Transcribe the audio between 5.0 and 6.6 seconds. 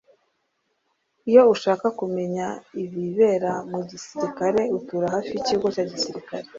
hafi y’ikigo cya gisirikari